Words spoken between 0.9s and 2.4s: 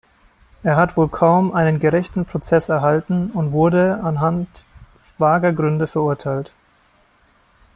wohl kaum einen gerechten